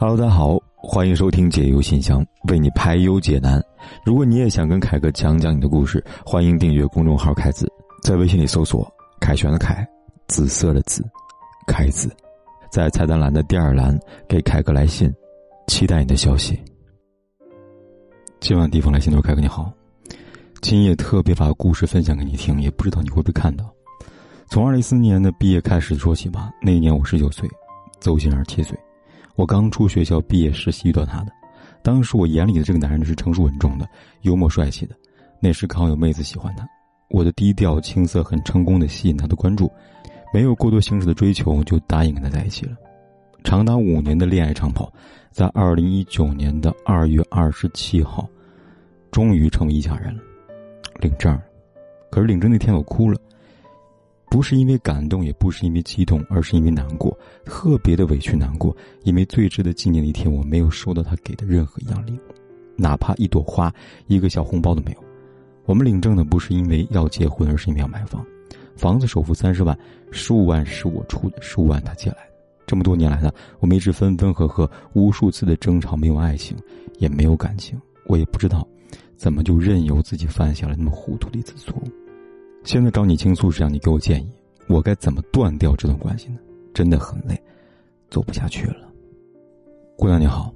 [0.00, 3.60] Hello，大家好，欢迎收听解忧信箱，为你排忧解难。
[4.04, 7.68] 如果你也想跟凯哥讲讲你的故事，欢迎订阅公众号“凯子”，
[8.00, 8.88] 在微信里搜索
[9.20, 9.84] “凯旋的凯，
[10.28, 11.04] 紫色的紫，
[11.66, 12.14] 凯子”，
[12.70, 13.98] 在菜单栏的第二栏
[14.28, 15.12] 给凯哥来信，
[15.66, 16.56] 期待你的消息。
[18.38, 19.72] 今晚地方来信的凯哥你好，
[20.62, 23.64] 今夜特别把故事分享给你听，也不知道你会不会看到。
[24.48, 27.50] 从二零一四年的毕业开始说起吧，那一年我十九岁，
[27.98, 28.77] 邹鑫二十七岁。
[29.38, 31.30] 我刚出学校毕业实习遇到他的，
[31.80, 33.88] 当时我眼里的这个男人是成熟稳重的、
[34.22, 34.96] 幽默帅气的。
[35.40, 36.66] 那时刚好有妹子喜欢他，
[37.08, 39.70] 我的低调青涩很成功的吸引他的关注，
[40.34, 42.72] 没有过多形式的追求就答应跟他在一起了。
[43.44, 44.92] 长达五年的恋爱长跑，
[45.30, 48.28] 在二零一九年的二月二十七号，
[49.12, 50.20] 终于成为一家人了，
[51.00, 51.40] 领证。
[52.10, 53.16] 可是领证那天我哭了。
[54.30, 58.76] 不是因为感动，也不是因为激动，而是因为难过，特别的委屈难过。
[59.04, 62.20] 因为最值得纪念的一天，我没有收到他给的任何一样礼物，
[62.76, 63.72] 哪怕一朵花、
[64.06, 64.98] 一个小红包都没有。
[65.64, 68.24] 我们领证的不是因为要结婚，而是因为要买房。
[68.76, 69.76] 房子首付三十万，
[70.10, 72.32] 十五万是我出的，十五万他借来的。
[72.66, 76.56] 这么多年来呢，我们一直分分合合，无数次的争吵，没有爱情，
[76.98, 77.80] 也没有感情。
[78.06, 78.66] 我也不知道，
[79.16, 82.07] 怎么就任由自己犯下了那么糊涂的一次错误。
[82.64, 84.28] 现在找你倾诉是让你给我建议，
[84.68, 86.38] 我该怎么断掉这段关系呢？
[86.74, 87.40] 真的很累，
[88.10, 88.88] 走不下去了。
[89.96, 90.52] 姑娘你好，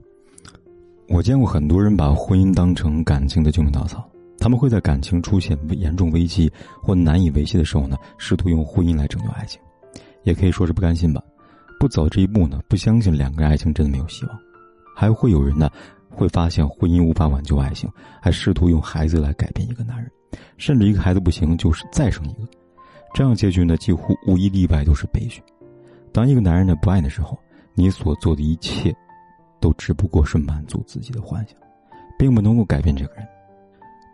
[1.08, 4.08] 我见过很多人把婚姻当成感情的救命稻草，
[4.38, 9.60] 他们会在感情出现严重危机或难以维系的时候呢，试图用婚姻来拯救爱情，
[10.22, 11.22] 也可以说是不甘心吧，
[11.80, 14.38] 不走这一步呢，不相信两个人爱情真的没有希望，
[14.94, 15.70] 还会有人呢，
[16.08, 20.10] 会发现婚姻无法挽救爱情，还试图用孩子来改变一个男人。
[20.56, 22.48] 甚至一个孩子不行，就是再生一个，
[23.14, 25.42] 这样结局呢，几乎无一例外都是悲剧。
[26.12, 27.38] 当一个男人呢不爱的时候，
[27.74, 28.94] 你所做的一切，
[29.60, 31.56] 都只不过是满足自己的幻想，
[32.18, 33.26] 并不能够改变这个人，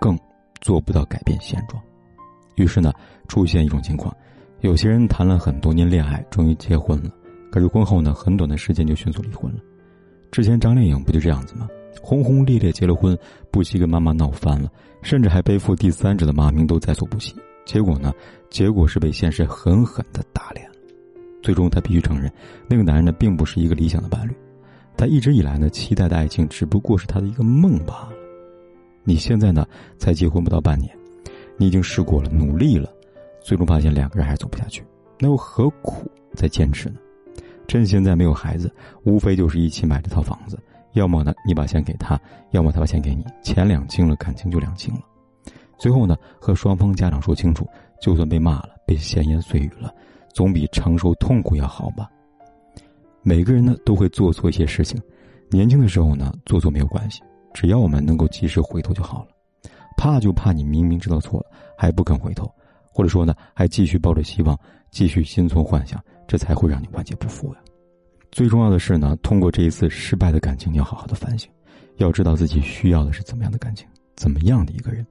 [0.01, 0.19] 更
[0.61, 1.83] 做不到改变现状。
[2.57, 2.93] 于是呢，
[3.29, 4.15] 出现一种情况：
[4.61, 7.11] 有些人谈了很多年恋爱，终于结婚了，
[7.51, 9.61] 可是婚后呢，很短的时间就迅速离婚了。
[10.31, 11.69] 之前张靓颖不就这样子吗？
[12.01, 13.19] 轰轰烈烈结了婚，
[13.51, 14.71] 不惜跟妈妈闹翻了，
[15.03, 17.35] 甚至还背负第三者的骂名，都在所不惜。
[17.65, 18.13] 结果呢？
[18.49, 20.75] 结果是被现实狠狠的打脸了。
[21.43, 22.33] 最终，他必须承认，
[22.67, 24.35] 那个男人呢，并不是一个理想的伴侣。
[24.97, 28.13] 他一直以来呢，期待的爱情只不过是他的一个梦罢了。
[29.05, 29.67] 你现在呢，
[29.99, 30.91] 才结婚不到半年，
[31.57, 32.91] 你已经试过了，努力了，
[33.41, 34.83] 最终发现两个人还是走不下去，
[35.19, 36.97] 那又何苦再坚持呢？
[37.67, 38.73] 趁现在没有孩子，
[39.05, 40.59] 无非就是一起买这套房子。
[40.99, 42.17] 要么呢，你把钱给他；
[42.51, 45.01] 要么他把钱给你，钱两清了，感情就两清了。
[45.79, 47.67] 最后呢，和双方家长说清楚，
[48.03, 49.95] 就算被骂了，被闲言碎语了，
[50.35, 52.11] 总比承受痛苦要好吧。
[53.23, 55.01] 每个人呢都会做错一些事情，
[55.51, 57.23] 年轻的时候呢做错没有关系，
[57.55, 59.29] 只要我们能够及时回头就好了。
[59.97, 62.51] 怕就怕你明明知道错了还不肯回头，
[62.93, 64.59] 或者说呢还继续抱着希望，
[64.91, 67.61] 继续心存幻想，这才会让你万劫不复呀。
[68.31, 71.51] 最重要的是呢，通过这一次失败的感情，你要好好的反省，
[71.97, 75.05] 要知道自己需要的是怎么样的感情，怎么样的一个人。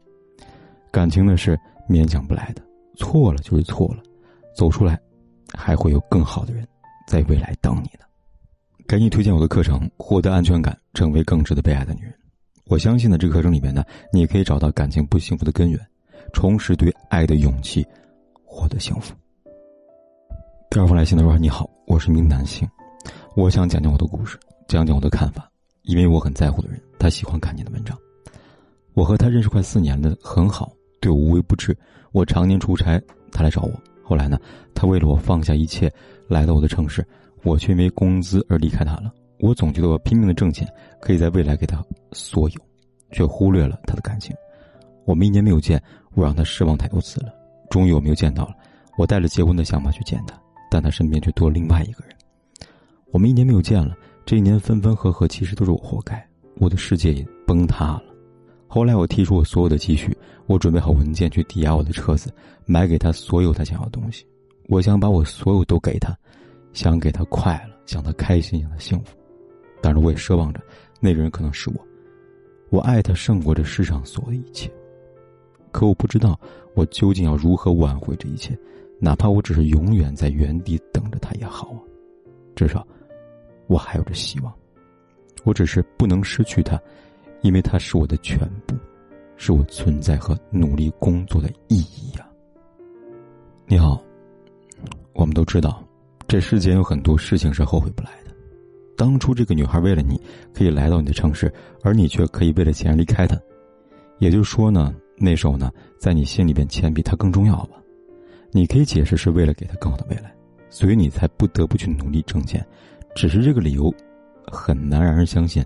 [0.92, 2.62] 感情呢是勉强不来的，
[2.96, 4.02] 错了就是错了，
[4.56, 4.98] 走出来，
[5.54, 6.66] 还会有更好的人
[7.08, 8.06] 在未来等你呢。
[8.88, 12.12] 给你推荐我的课程《获得安全感，成为更值得被爱的女人》。
[12.68, 13.84] 我相信呢，这个课程里面呢，
[14.14, 15.80] 你可以找到感情不幸福的根源，
[16.32, 17.86] 重拾对爱的勇气，
[18.46, 19.14] 获得幸福。
[20.70, 22.68] 第二封来信的说：“你好，我是一名男性。”
[23.36, 24.38] 我想讲讲我的故事，
[24.68, 25.50] 讲讲我的看法，
[25.84, 27.98] 因为我很在乎的人，他喜欢看你的文章。
[28.94, 31.78] 我和他认识快四年了，很好，对我无微不至。
[32.12, 33.00] 我常年出差，
[33.32, 33.72] 他来找我。
[34.04, 34.40] 后来呢，
[34.74, 35.92] 他为了我放下一切，
[36.28, 37.06] 来到我的城市，
[37.44, 39.14] 我却因为工资而离开他了。
[39.40, 40.68] 我总觉得我拼命的挣钱，
[41.00, 42.56] 可以在未来给他所有，
[43.12, 44.36] 却忽略了他的感情。
[45.06, 45.80] 我们一年没有见，
[46.16, 47.32] 我让他失望太多次了。
[47.70, 48.56] 终于我们又见到了，
[48.98, 50.36] 我带着结婚的想法去见他，
[50.72, 52.17] 但他身边却多了另外一个人。
[53.12, 53.96] 我们一年没有见了，
[54.26, 56.24] 这一年分分合合，其实都是我活该。
[56.60, 58.04] 我的世界也崩塌了。
[58.68, 60.16] 后来我提出我所有的积蓄，
[60.46, 62.32] 我准备好文件去抵押我的车子，
[62.66, 64.26] 买给他所有他想要的东西。
[64.68, 66.14] 我想把我所有都给他，
[66.74, 69.16] 想给他快乐，想他开心，想他幸福。
[69.82, 70.60] 但是我也奢望着，
[71.00, 71.76] 那个人可能是我。
[72.70, 74.70] 我爱他胜过这世上所有的一切。
[75.72, 76.38] 可我不知道，
[76.74, 78.58] 我究竟要如何挽回这一切，
[79.00, 81.80] 哪怕我只是永远在原地等着他也好啊。
[82.56, 82.86] 至少。
[83.68, 84.54] 我还有着希望，
[85.44, 86.82] 我只是不能失去他，
[87.42, 88.76] 因为他是我的全部，
[89.36, 92.28] 是我存在和努力工作的意义呀。
[93.66, 94.02] 你好，
[95.14, 95.84] 我们都知道，
[96.28, 98.32] 这世间有很多事情是后悔不来的，
[98.96, 100.20] 当初这个女孩为了你
[100.54, 101.54] 可以来到你的城市，
[101.84, 103.38] 而你却可以为了钱离开她。
[104.20, 107.78] 也就是说呢，那时候呢，在你心里边，钱比她更重要吧？
[108.52, 110.34] 你可以解释是为了给她更好的未来，
[110.70, 112.66] 所以你才不得不去努力挣钱。
[113.18, 113.92] 只是这个理由
[114.46, 115.66] 很难让人相信。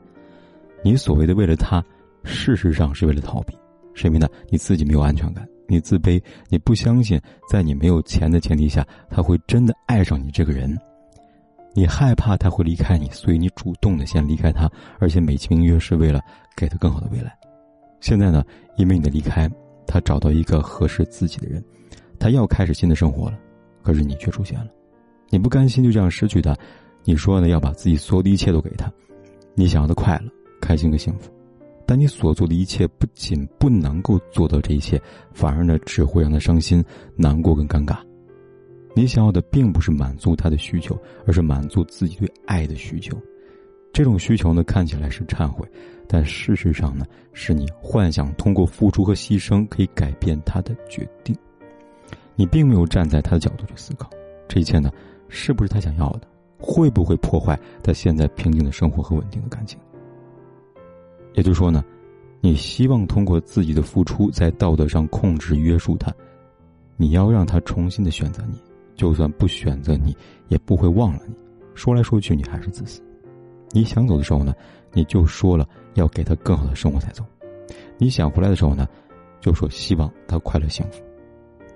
[0.81, 1.83] 你所谓的为了他，
[2.23, 3.53] 事实上是为了逃避，
[3.93, 7.19] 是因为呢你自己没有安全感，你自卑，你不相信
[7.49, 10.79] 在你没有钱的前提下，他会真的爱上你这个人。
[11.73, 16.21] 你害怕他会离开你，所以你主动的先离开他，而且美其名曰是为了
[16.55, 17.37] 给他更好的未来。
[17.99, 18.45] 现在呢，
[18.77, 19.49] 因为你的离开，
[19.85, 21.61] 他找到一个合适自己的人，
[22.17, 23.37] 他要开始新的生活了，
[23.83, 24.67] 可是你却出现了，
[25.29, 26.57] 你不甘心就这样失去他，
[27.03, 28.91] 你说呢要把自己所有的一切都给他，
[29.55, 30.31] 你想要的快乐、
[30.61, 31.31] 开心和幸福，
[31.85, 35.01] 但你所做的一切不仅不能够做到这一切，
[35.33, 36.83] 反而呢只会让他伤心、
[37.15, 37.97] 难过跟尴尬。
[38.93, 43.17] 你想要的并不是满足他的需求，而是满足自己对爱的需求。
[43.93, 45.67] 这种需求呢，看起来是忏悔，
[46.07, 51.35] 但事实上呢，是你幻想通过付出和牺牲可以改变他的决定。
[52.35, 54.09] 你并没有站在他的角度去思考，
[54.47, 54.91] 这一切呢，
[55.27, 56.27] 是不是他想要的？
[56.61, 59.79] 会不会破坏他现在平静的生活和稳定的感情？
[61.33, 61.83] 也就是说呢，
[62.39, 66.13] 你希望通过自己的付出，在道德上控制约束他，
[66.97, 68.57] 你要让他重新的选择你。
[68.95, 70.15] 就算不选择你，
[70.47, 71.33] 也不会忘了你。
[71.73, 73.01] 说来说去，你还是自私。
[73.71, 74.53] 你想走的时候呢，
[74.91, 77.23] 你就说了要给他更好的生活才走；
[77.97, 78.87] 你想回来的时候呢，
[79.39, 81.01] 就说希望他快乐幸福。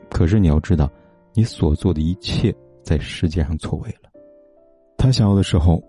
[0.10, 0.92] 可是你要知道，
[1.34, 2.54] 你所做的一切
[2.84, 4.10] 在世界上错位了。
[5.06, 5.80] 他想要的时候，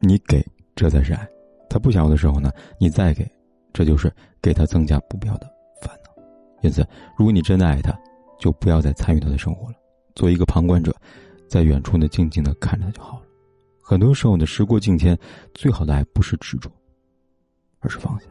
[0.00, 0.44] 你给，
[0.74, 1.24] 这才是爱；
[1.70, 3.24] 他不想要的时候呢，你再给，
[3.72, 4.12] 这就是
[4.42, 5.48] 给他增加不必要的
[5.80, 6.10] 烦恼。
[6.60, 6.84] 因此，
[7.16, 7.96] 如果你真的爱他，
[8.36, 9.76] 就不要再参与他的生活了。
[10.16, 10.92] 做一个旁观者，
[11.46, 13.26] 在远处呢，静静的看着他就好了。
[13.80, 15.16] 很多时候呢，时过境迁，
[15.54, 16.68] 最好的爱不是执着，
[17.78, 18.26] 而是放下。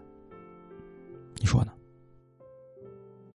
[1.40, 1.72] 你说呢？